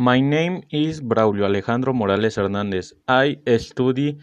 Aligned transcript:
My 0.00 0.18
name 0.18 0.62
is 0.70 1.02
Braulio 1.02 1.44
Alejandro 1.44 1.92
Morales 1.92 2.36
Hernandez. 2.36 2.94
I 3.06 3.36
study 3.58 4.16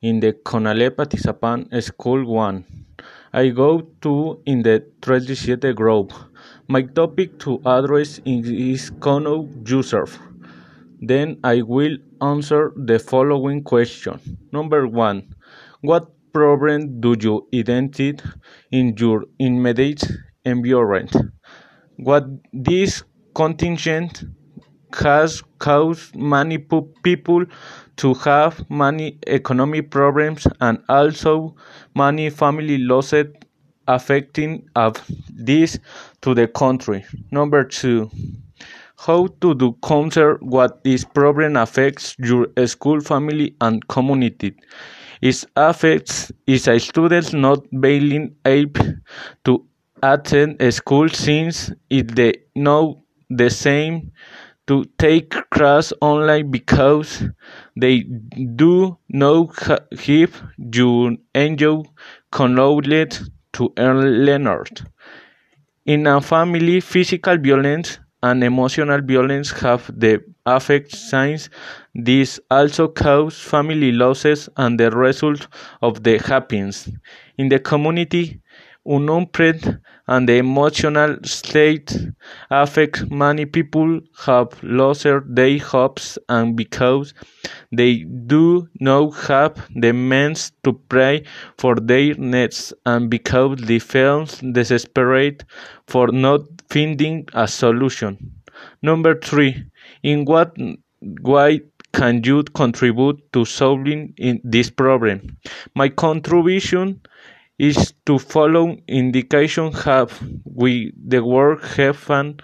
in 0.00 0.20
the 0.20 0.32
Conalep 0.32 0.96
Atizapan 0.96 1.68
School 1.82 2.24
1. 2.24 2.64
I 3.34 3.48
go 3.48 3.82
to 4.00 4.40
in 4.46 4.62
the 4.62 4.86
37 5.02 5.74
group. 5.74 6.14
My 6.66 6.80
topic 6.80 7.38
to 7.40 7.60
address 7.66 8.22
is 8.24 8.90
Know 9.04 9.50
Yourself. 9.66 10.18
Then 11.02 11.36
I 11.44 11.60
will 11.60 11.98
answer 12.22 12.72
the 12.74 12.98
following 12.98 13.62
question. 13.62 14.38
Number 14.50 14.86
1. 14.86 15.34
What 15.82 16.08
problem 16.32 17.02
do 17.02 17.14
you 17.20 17.46
identify 17.54 18.26
in 18.72 18.94
your 18.96 19.26
immediate 19.38 20.08
environment? 20.46 21.14
What 21.98 22.24
this 22.54 23.02
contingent 23.34 24.24
has 24.94 25.42
caused 25.58 26.14
many 26.16 26.58
people 27.02 27.44
to 27.96 28.14
have 28.14 28.68
many 28.70 29.18
economic 29.26 29.90
problems 29.90 30.46
and 30.60 30.78
also 30.88 31.54
many 31.94 32.30
family 32.30 32.78
losses 32.78 33.26
affecting 33.86 34.68
of 34.76 34.94
this 35.30 35.78
to 36.22 36.34
the 36.34 36.46
country. 36.46 37.04
Number 37.30 37.64
two, 37.64 38.10
how 38.98 39.28
to 39.40 39.54
do 39.54 39.76
counter 39.82 40.36
what 40.40 40.82
this 40.84 41.04
problem 41.04 41.56
affects 41.56 42.14
your 42.18 42.48
school, 42.66 43.00
family, 43.00 43.54
and 43.60 43.86
community. 43.88 44.54
It 45.22 45.44
affects 45.56 46.32
is 46.46 46.68
a 46.68 46.78
student 46.78 47.32
not 47.34 47.60
being 47.80 48.34
able 48.44 48.86
to 49.44 49.64
attend 50.02 50.60
school 50.72 51.08
since 51.08 51.72
it 51.90 52.14
they 52.14 52.34
know 52.54 53.02
the 53.30 53.50
same 53.50 54.12
to 54.68 54.84
take 54.98 55.30
class 55.50 55.92
online 56.00 56.50
because 56.50 57.24
they 57.76 58.00
do 58.56 58.98
not 59.08 59.56
have 60.06 60.42
you 60.72 61.18
enjoy 61.34 61.82
knowledge 62.38 63.18
to 63.52 63.72
learn. 63.76 64.46
In 65.86 66.06
a 66.06 66.20
family, 66.20 66.80
physical 66.80 67.36
violence 67.36 67.98
and 68.22 68.44
emotional 68.44 69.00
violence 69.02 69.50
have 69.60 69.90
the 69.98 70.22
affect 70.46 70.92
since 70.94 71.48
this 71.94 72.38
also 72.50 72.86
cause 72.88 73.38
family 73.38 73.90
losses 73.92 74.48
and 74.56 74.78
the 74.78 74.90
result 74.90 75.48
of 75.82 76.02
the 76.04 76.18
happens. 76.18 76.88
In 77.38 77.48
the 77.48 77.58
community, 77.58 78.40
unemployment 78.86 79.78
and 80.06 80.28
the 80.28 80.36
emotional 80.38 81.16
state 81.24 81.96
affect 82.50 83.10
many 83.10 83.44
people 83.44 84.00
have 84.26 84.48
lost 84.62 85.06
their 85.26 85.58
hopes 85.58 86.18
and 86.28 86.56
because 86.56 87.12
they 87.72 88.04
do 88.26 88.68
not 88.80 89.10
have 89.28 89.68
the 89.74 89.92
means 89.92 90.52
to 90.64 90.72
pray 90.88 91.22
for 91.58 91.74
their 91.76 92.14
needs 92.14 92.72
and 92.86 93.10
because 93.10 93.58
they 93.60 93.78
feel 93.78 94.24
desperate 94.52 95.44
for 95.86 96.08
not 96.08 96.40
finding 96.70 97.26
a 97.34 97.46
solution. 97.46 98.32
Number 98.82 99.14
three, 99.18 99.64
in 100.02 100.24
what 100.24 100.56
way 101.22 101.60
can 101.92 102.22
you 102.24 102.42
contribute 102.44 103.32
to 103.32 103.44
solving 103.44 104.14
this 104.44 104.70
problem? 104.70 105.36
My 105.74 105.88
contribution 105.88 107.00
is 107.58 107.92
to 108.06 108.18
follow 108.18 108.76
indication 108.88 109.72
have 109.72 110.12
we 110.44 110.92
the 111.12 111.20
work 111.24 111.62
have 111.76 112.00
an 112.10 112.36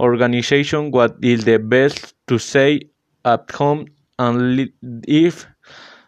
organization 0.00 0.90
what 0.90 1.16
is 1.22 1.44
the 1.44 1.58
best 1.58 2.14
to 2.26 2.38
say 2.38 2.80
at 3.24 3.50
home 3.52 3.86
and 4.18 4.70
if 5.06 5.46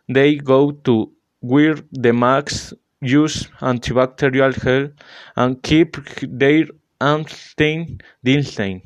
they 0.09 0.37
go 0.37 0.71
to 0.89 0.95
wear 1.41 1.77
the 1.93 2.13
masks 2.13 2.75
use 3.01 3.37
antibacterial 3.73 4.53
gel 4.65 4.89
and 5.37 5.63
keep 5.63 5.97
their 6.45 6.65
unstained 7.01 8.03
distance 8.25 8.83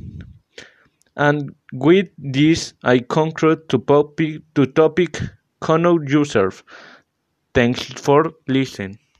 and 1.17 1.55
with 1.73 2.09
this 2.19 2.75
I 2.85 3.01
conclude 3.01 3.69
to 3.71 3.79
topic 3.79 4.43
to 4.55 4.67
topic 4.67 5.21
Know 5.69 5.99
Yourself. 6.01 6.63
Thanks 7.55 7.83
for 7.85 8.33
listening. 8.49 8.99